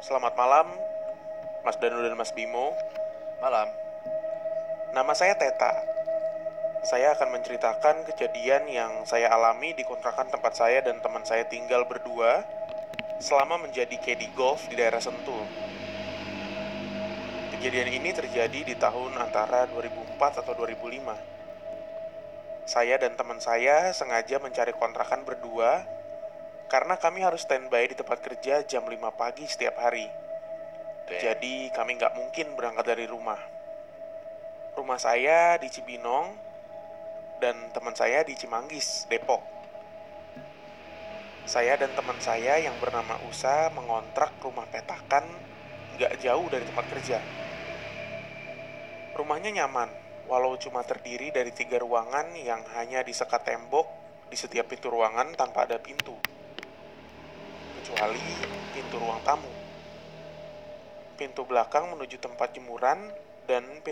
Selamat 0.00 0.32
malam, 0.32 0.64
Mas 1.60 1.76
Danu 1.76 2.00
dan 2.00 2.16
Mas 2.16 2.32
Bimo. 2.32 2.72
Malam. 3.44 3.68
Nama 4.96 5.12
saya 5.12 5.36
Teta. 5.36 5.76
Saya 6.88 7.12
akan 7.12 7.36
menceritakan 7.36 8.08
kejadian 8.08 8.64
yang 8.72 9.04
saya 9.04 9.28
alami 9.28 9.76
di 9.76 9.84
kontrakan 9.84 10.32
tempat 10.32 10.56
saya 10.56 10.80
dan 10.80 11.04
teman 11.04 11.20
saya 11.28 11.44
tinggal 11.44 11.84
berdua 11.84 12.48
selama 13.20 13.60
menjadi 13.60 13.92
caddy 14.00 14.32
golf 14.32 14.64
di 14.72 14.80
daerah 14.80 15.04
Sentul. 15.04 15.44
Kejadian 17.60 18.00
ini 18.00 18.16
terjadi 18.16 18.72
di 18.72 18.80
tahun 18.80 19.20
antara 19.20 19.68
2004 19.68 20.40
atau 20.40 20.56
2005. 20.56 21.12
Saya 22.64 22.96
dan 22.96 23.20
teman 23.20 23.36
saya 23.36 23.92
sengaja 23.92 24.40
mencari 24.40 24.72
kontrakan 24.72 25.28
berdua 25.28 25.99
karena 26.70 26.94
kami 26.94 27.26
harus 27.26 27.42
standby 27.42 27.90
di 27.90 27.98
tempat 27.98 28.22
kerja 28.22 28.62
jam 28.62 28.86
5 28.86 28.94
pagi 29.18 29.42
setiap 29.42 29.74
hari. 29.82 30.06
Jadi 31.10 31.66
kami 31.74 31.98
nggak 31.98 32.14
mungkin 32.14 32.54
berangkat 32.54 32.94
dari 32.94 33.10
rumah. 33.10 33.42
Rumah 34.78 34.98
saya 35.02 35.58
di 35.58 35.66
Cibinong 35.66 36.30
dan 37.42 37.74
teman 37.74 37.90
saya 37.98 38.22
di 38.22 38.38
Cimanggis, 38.38 39.10
Depok. 39.10 39.42
Saya 41.50 41.74
dan 41.74 41.90
teman 41.98 42.14
saya 42.22 42.62
yang 42.62 42.78
bernama 42.78 43.18
Usa 43.26 43.74
mengontrak 43.74 44.38
rumah 44.38 44.70
petakan 44.70 45.26
nggak 45.98 46.22
jauh 46.22 46.46
dari 46.46 46.62
tempat 46.62 46.86
kerja. 46.86 47.18
Rumahnya 49.18 49.50
nyaman, 49.58 49.90
walau 50.30 50.54
cuma 50.54 50.86
terdiri 50.86 51.34
dari 51.34 51.50
tiga 51.50 51.82
ruangan 51.82 52.30
yang 52.38 52.62
hanya 52.78 53.02
disekat 53.02 53.42
tembok 53.42 53.90
di 54.30 54.38
setiap 54.38 54.70
pintu 54.70 54.94
ruangan 54.94 55.34
tanpa 55.34 55.66
ada 55.66 55.82
pintu. 55.82 56.14
Kecuali 58.00 58.32
pintu 58.72 58.96
ruang 58.96 59.20
tamu. 59.20 59.52
Pintu 61.20 61.44
belakang 61.44 61.92
menuju 61.92 62.16
tempat 62.16 62.56
jemuran 62.56 62.96
dan 63.44 63.60
pintu 63.60 63.84